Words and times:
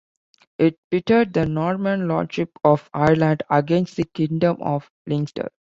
It 0.57 0.79
pitted 0.89 1.31
the 1.31 1.45
Norman 1.45 2.07
Lordship 2.07 2.49
of 2.63 2.89
Ireland 2.91 3.43
against 3.51 3.97
the 3.97 4.03
Kingdom 4.03 4.57
of 4.63 4.89
Leinster. 5.05 5.49